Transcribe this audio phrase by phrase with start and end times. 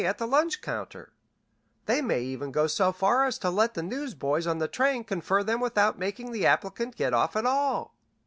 [0.03, 1.13] at the lunch counter
[1.85, 5.43] they may even go so far as to let the newsboys on the train confer
[5.43, 7.93] them without making the applicant get off at all.